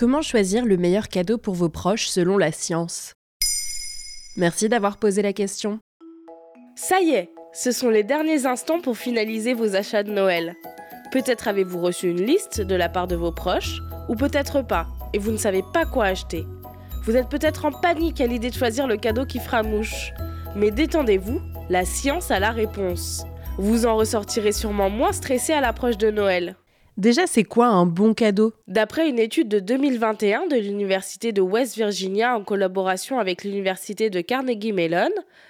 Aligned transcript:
Comment 0.00 0.22
choisir 0.22 0.64
le 0.64 0.78
meilleur 0.78 1.08
cadeau 1.08 1.36
pour 1.36 1.52
vos 1.52 1.68
proches 1.68 2.08
selon 2.08 2.38
la 2.38 2.52
science? 2.52 3.12
Merci 4.38 4.70
d'avoir 4.70 4.96
posé 4.96 5.20
la 5.20 5.34
question. 5.34 5.78
Ça 6.74 7.02
y 7.02 7.10
est, 7.10 7.28
ce 7.52 7.70
sont 7.70 7.90
les 7.90 8.02
derniers 8.02 8.46
instants 8.46 8.80
pour 8.80 8.96
finaliser 8.96 9.52
vos 9.52 9.76
achats 9.76 10.02
de 10.02 10.10
Noël. 10.10 10.54
Peut-être 11.12 11.48
avez-vous 11.48 11.82
reçu 11.82 12.08
une 12.08 12.24
liste 12.24 12.62
de 12.62 12.74
la 12.74 12.88
part 12.88 13.08
de 13.08 13.14
vos 13.14 13.30
proches, 13.30 13.82
ou 14.08 14.14
peut-être 14.14 14.62
pas, 14.62 14.86
et 15.12 15.18
vous 15.18 15.32
ne 15.32 15.36
savez 15.36 15.62
pas 15.74 15.84
quoi 15.84 16.06
acheter. 16.06 16.46
Vous 17.04 17.14
êtes 17.14 17.28
peut-être 17.28 17.66
en 17.66 17.70
panique 17.70 18.22
à 18.22 18.26
l'idée 18.26 18.48
de 18.48 18.56
choisir 18.56 18.86
le 18.86 18.96
cadeau 18.96 19.26
qui 19.26 19.38
fera 19.38 19.62
mouche. 19.62 20.14
Mais 20.56 20.70
détendez-vous, 20.70 21.42
la 21.68 21.84
science 21.84 22.30
a 22.30 22.40
la 22.40 22.52
réponse. 22.52 23.26
Vous 23.58 23.84
en 23.84 23.96
ressortirez 23.96 24.52
sûrement 24.52 24.88
moins 24.88 25.12
stressé 25.12 25.52
à 25.52 25.60
l'approche 25.60 25.98
de 25.98 26.10
Noël. 26.10 26.56
Déjà, 27.00 27.26
c'est 27.26 27.44
quoi 27.44 27.68
un 27.68 27.86
bon 27.86 28.12
cadeau? 28.12 28.52
D'après 28.68 29.08
une 29.08 29.18
étude 29.18 29.48
de 29.48 29.58
2021 29.58 30.48
de 30.48 30.56
l'Université 30.56 31.32
de 31.32 31.40
West 31.40 31.76
Virginia 31.76 32.36
en 32.36 32.44
collaboration 32.44 33.18
avec 33.18 33.42
l'Université 33.42 34.10
de 34.10 34.20
Carnegie 34.20 34.72
Mellon, 34.72 35.08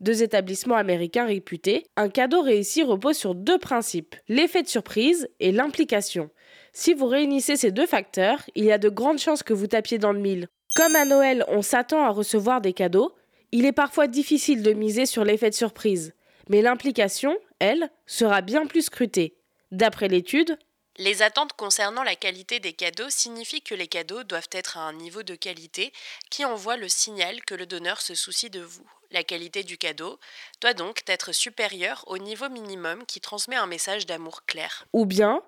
deux 0.00 0.22
établissements 0.22 0.76
américains 0.76 1.26
réputés, 1.26 1.84
un 1.96 2.10
cadeau 2.10 2.42
réussi 2.42 2.84
repose 2.84 3.16
sur 3.16 3.34
deux 3.34 3.58
principes, 3.58 4.14
l'effet 4.28 4.62
de 4.62 4.68
surprise 4.68 5.28
et 5.40 5.50
l'implication. 5.50 6.30
Si 6.72 6.94
vous 6.94 7.06
réunissez 7.06 7.56
ces 7.56 7.72
deux 7.72 7.86
facteurs, 7.86 8.48
il 8.54 8.62
y 8.62 8.70
a 8.70 8.78
de 8.78 8.88
grandes 8.88 9.18
chances 9.18 9.42
que 9.42 9.52
vous 9.52 9.66
tapiez 9.66 9.98
dans 9.98 10.12
le 10.12 10.20
mille. 10.20 10.46
Comme 10.76 10.94
à 10.94 11.04
Noël, 11.04 11.44
on 11.48 11.62
s'attend 11.62 12.04
à 12.04 12.10
recevoir 12.10 12.60
des 12.60 12.72
cadeaux, 12.72 13.16
il 13.50 13.66
est 13.66 13.72
parfois 13.72 14.06
difficile 14.06 14.62
de 14.62 14.74
miser 14.74 15.06
sur 15.06 15.24
l'effet 15.24 15.50
de 15.50 15.56
surprise. 15.56 16.14
Mais 16.48 16.62
l'implication, 16.62 17.36
elle, 17.58 17.90
sera 18.06 18.42
bien 18.42 18.64
plus 18.64 18.82
scrutée. 18.82 19.34
D'après 19.72 20.06
l'étude, 20.06 20.56
les 20.98 21.22
attentes 21.22 21.54
concernant 21.54 22.02
la 22.02 22.16
qualité 22.16 22.60
des 22.60 22.74
cadeaux 22.74 23.08
signifient 23.08 23.62
que 23.62 23.74
les 23.74 23.86
cadeaux 23.86 24.24
doivent 24.24 24.48
être 24.52 24.76
à 24.76 24.82
un 24.82 24.92
niveau 24.92 25.22
de 25.22 25.34
qualité 25.34 25.92
qui 26.30 26.44
envoie 26.44 26.76
le 26.76 26.88
signal 26.88 27.42
que 27.46 27.54
le 27.54 27.66
donneur 27.66 28.00
se 28.00 28.14
soucie 28.14 28.50
de 28.50 28.60
vous. 28.60 28.86
La 29.10 29.24
qualité 29.24 29.62
du 29.62 29.78
cadeau 29.78 30.18
doit 30.60 30.74
donc 30.74 31.00
être 31.06 31.32
supérieure 31.32 32.04
au 32.06 32.18
niveau 32.18 32.48
minimum 32.48 33.04
qui 33.06 33.20
transmet 33.20 33.56
un 33.56 33.66
message 33.66 34.06
d'amour 34.06 34.44
clair. 34.44 34.86
Ou 34.92 35.06
bien, 35.06 35.42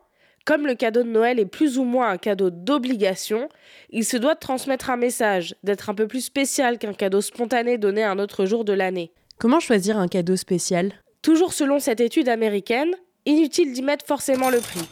comme 0.44 0.66
le 0.66 0.74
cadeau 0.74 1.02
de 1.02 1.08
Noël 1.08 1.38
est 1.38 1.46
plus 1.46 1.78
ou 1.78 1.84
moins 1.84 2.10
un 2.10 2.18
cadeau 2.18 2.50
d'obligation, 2.50 3.48
il 3.90 4.04
se 4.04 4.16
doit 4.16 4.34
de 4.34 4.40
transmettre 4.40 4.90
un 4.90 4.96
message, 4.96 5.54
d'être 5.62 5.88
un 5.90 5.94
peu 5.94 6.06
plus 6.06 6.22
spécial 6.22 6.78
qu'un 6.78 6.94
cadeau 6.94 7.20
spontané 7.20 7.78
donné 7.78 8.02
un 8.02 8.18
autre 8.18 8.44
jour 8.46 8.64
de 8.64 8.72
l'année. 8.72 9.12
Comment 9.38 9.60
choisir 9.60 9.98
un 9.98 10.08
cadeau 10.08 10.36
spécial? 10.36 10.92
Toujours 11.22 11.52
selon 11.52 11.80
cette 11.80 12.00
étude 12.00 12.28
américaine, 12.28 12.94
inutile 13.24 13.72
d'y 13.72 13.82
mettre 13.82 14.06
forcément 14.06 14.50
le 14.50 14.60
prix. 14.60 14.86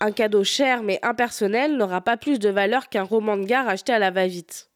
Un 0.00 0.12
cadeau 0.12 0.44
cher 0.44 0.82
mais 0.82 1.00
impersonnel 1.02 1.76
n'aura 1.76 2.00
pas 2.00 2.16
plus 2.16 2.38
de 2.38 2.48
valeur 2.48 2.88
qu'un 2.88 3.02
roman 3.02 3.36
de 3.36 3.44
gare 3.44 3.68
acheté 3.68 3.92
à 3.92 3.98
la 3.98 4.10
va-vite. 4.10 4.68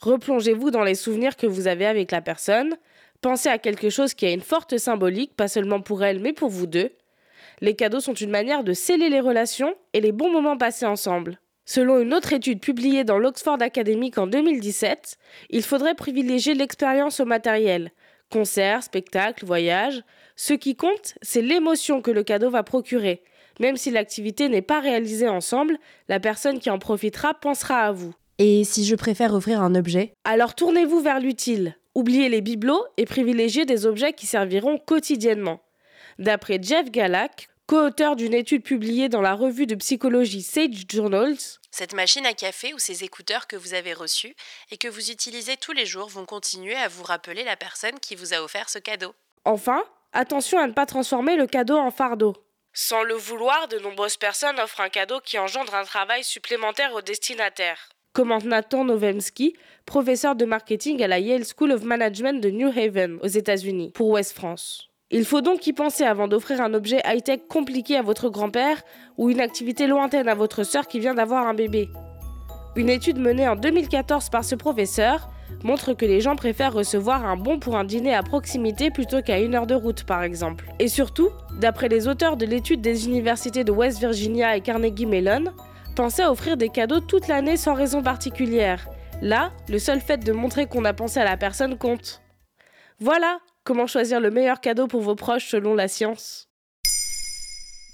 Replongez-vous 0.00 0.70
dans 0.70 0.82
les 0.82 0.96
souvenirs 0.96 1.36
que 1.36 1.46
vous 1.46 1.68
avez 1.68 1.86
avec 1.86 2.10
la 2.10 2.20
personne, 2.20 2.76
pensez 3.20 3.48
à 3.48 3.58
quelque 3.58 3.90
chose 3.90 4.14
qui 4.14 4.26
a 4.26 4.32
une 4.32 4.40
forte 4.40 4.76
symbolique, 4.76 5.36
pas 5.36 5.48
seulement 5.48 5.80
pour 5.80 6.02
elle 6.02 6.20
mais 6.20 6.32
pour 6.32 6.50
vous 6.50 6.66
deux. 6.66 6.90
Les 7.60 7.76
cadeaux 7.76 8.00
sont 8.00 8.14
une 8.14 8.30
manière 8.30 8.64
de 8.64 8.72
sceller 8.72 9.08
les 9.08 9.20
relations 9.20 9.74
et 9.92 10.00
les 10.00 10.12
bons 10.12 10.30
moments 10.30 10.58
passés 10.58 10.84
ensemble. 10.84 11.38
Selon 11.64 12.00
une 12.00 12.12
autre 12.12 12.32
étude 12.32 12.60
publiée 12.60 13.04
dans 13.04 13.18
l'Oxford 13.18 13.60
Academic 13.60 14.18
en 14.18 14.26
2017, 14.26 15.16
il 15.50 15.62
faudrait 15.62 15.94
privilégier 15.94 16.54
l'expérience 16.54 17.18
au 17.18 17.24
matériel. 17.24 17.92
Concerts, 18.30 18.82
spectacles, 18.82 19.46
voyages. 19.46 20.02
Ce 20.36 20.52
qui 20.52 20.76
compte, 20.76 21.14
c'est 21.22 21.42
l'émotion 21.42 22.02
que 22.02 22.10
le 22.10 22.22
cadeau 22.22 22.50
va 22.50 22.62
procurer. 22.62 23.22
Même 23.60 23.76
si 23.76 23.90
l'activité 23.90 24.48
n'est 24.48 24.62
pas 24.62 24.80
réalisée 24.80 25.28
ensemble, 25.28 25.78
la 26.08 26.20
personne 26.20 26.58
qui 26.58 26.70
en 26.70 26.78
profitera 26.78 27.34
pensera 27.34 27.80
à 27.82 27.92
vous. 27.92 28.14
Et 28.38 28.64
si 28.64 28.84
je 28.84 28.94
préfère 28.94 29.32
offrir 29.32 29.62
un 29.62 29.74
objet? 29.74 30.12
Alors 30.24 30.54
tournez-vous 30.54 31.00
vers 31.00 31.20
l'utile. 31.20 31.76
Oubliez 31.94 32.28
les 32.28 32.42
bibelots 32.42 32.84
et 32.98 33.06
privilégiez 33.06 33.64
des 33.64 33.86
objets 33.86 34.12
qui 34.12 34.26
serviront 34.26 34.76
quotidiennement. 34.76 35.62
D'après 36.18 36.58
Jeff 36.62 36.90
Gallak, 36.90 37.48
co-auteur 37.66 38.16
d'une 38.16 38.34
étude 38.34 38.62
publiée 38.62 39.08
dans 39.08 39.22
la 39.22 39.34
revue 39.34 39.66
de 39.66 39.74
psychologie 39.74 40.42
Sage 40.42 40.84
Journals, 40.90 41.36
cette 41.70 41.94
machine 41.94 42.24
à 42.24 42.32
café 42.32 42.72
ou 42.72 42.78
ces 42.78 43.04
écouteurs 43.04 43.46
que 43.46 43.56
vous 43.56 43.74
avez 43.74 43.92
reçus 43.92 44.34
et 44.70 44.78
que 44.78 44.88
vous 44.88 45.10
utilisez 45.10 45.56
tous 45.56 45.72
les 45.72 45.84
jours 45.84 46.08
vont 46.08 46.24
continuer 46.24 46.74
à 46.74 46.88
vous 46.88 47.02
rappeler 47.02 47.44
la 47.44 47.56
personne 47.56 47.98
qui 48.00 48.14
vous 48.14 48.32
a 48.32 48.42
offert 48.42 48.68
ce 48.68 48.78
cadeau. 48.78 49.14
Enfin, 49.44 49.82
attention 50.12 50.58
à 50.58 50.66
ne 50.66 50.72
pas 50.72 50.86
transformer 50.86 51.36
le 51.36 51.46
cadeau 51.46 51.76
en 51.76 51.90
fardeau. 51.90 52.34
Sans 52.78 53.02
le 53.04 53.14
vouloir, 53.14 53.68
de 53.68 53.78
nombreuses 53.78 54.18
personnes 54.18 54.60
offrent 54.62 54.82
un 54.82 54.90
cadeau 54.90 55.18
qui 55.24 55.38
engendre 55.38 55.74
un 55.74 55.84
travail 55.84 56.22
supplémentaire 56.22 56.92
au 56.92 57.00
destinataire. 57.00 57.88
Commente 58.12 58.44
Nathan 58.44 58.84
Novemski, 58.84 59.56
professeur 59.86 60.36
de 60.36 60.44
marketing 60.44 61.02
à 61.02 61.08
la 61.08 61.18
Yale 61.18 61.46
School 61.46 61.72
of 61.72 61.84
Management 61.84 62.38
de 62.38 62.50
New 62.50 62.68
Haven, 62.68 63.18
aux 63.22 63.28
États-Unis, 63.28 63.92
pour 63.94 64.10
West 64.10 64.34
France. 64.34 64.90
Il 65.10 65.24
faut 65.24 65.40
donc 65.40 65.66
y 65.66 65.72
penser 65.72 66.04
avant 66.04 66.28
d'offrir 66.28 66.60
un 66.60 66.74
objet 66.74 67.00
high-tech 67.06 67.46
compliqué 67.48 67.96
à 67.96 68.02
votre 68.02 68.28
grand-père 68.28 68.82
ou 69.16 69.30
une 69.30 69.40
activité 69.40 69.86
lointaine 69.86 70.28
à 70.28 70.34
votre 70.34 70.62
sœur 70.62 70.86
qui 70.86 71.00
vient 71.00 71.14
d'avoir 71.14 71.46
un 71.46 71.54
bébé. 71.54 71.88
Une 72.76 72.90
étude 72.90 73.18
menée 73.18 73.48
en 73.48 73.56
2014 73.56 74.28
par 74.28 74.44
ce 74.44 74.54
professeur 74.54 75.30
montre 75.62 75.94
que 75.94 76.06
les 76.06 76.20
gens 76.20 76.36
préfèrent 76.36 76.72
recevoir 76.72 77.24
un 77.26 77.36
bon 77.36 77.58
pour 77.58 77.76
un 77.76 77.84
dîner 77.84 78.14
à 78.14 78.22
proximité 78.22 78.90
plutôt 78.90 79.22
qu'à 79.22 79.40
une 79.40 79.54
heure 79.54 79.66
de 79.66 79.74
route 79.74 80.04
par 80.04 80.22
exemple. 80.22 80.66
Et 80.78 80.88
surtout, 80.88 81.30
d'après 81.60 81.88
les 81.88 82.08
auteurs 82.08 82.36
de 82.36 82.46
l'étude 82.46 82.80
des 82.80 83.06
universités 83.06 83.64
de 83.64 83.72
West 83.72 83.98
Virginia 83.98 84.56
et 84.56 84.60
Carnegie 84.60 85.06
Mellon, 85.06 85.52
pensez 85.94 86.22
à 86.22 86.30
offrir 86.30 86.56
des 86.56 86.68
cadeaux 86.68 87.00
toute 87.00 87.28
l'année 87.28 87.56
sans 87.56 87.74
raison 87.74 88.02
particulière. 88.02 88.88
Là, 89.22 89.52
le 89.68 89.78
seul 89.78 90.00
fait 90.00 90.18
de 90.18 90.32
montrer 90.32 90.66
qu'on 90.66 90.84
a 90.84 90.92
pensé 90.92 91.20
à 91.20 91.24
la 91.24 91.36
personne 91.36 91.78
compte. 91.78 92.20
Voilà 93.00 93.38
comment 93.64 93.86
choisir 93.86 94.20
le 94.20 94.30
meilleur 94.30 94.60
cadeau 94.60 94.86
pour 94.86 95.00
vos 95.00 95.16
proches 95.16 95.48
selon 95.48 95.74
la 95.74 95.88
science. 95.88 96.48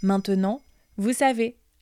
Maintenant, 0.03 0.61
vous 0.97 1.13
savez. 1.13 1.62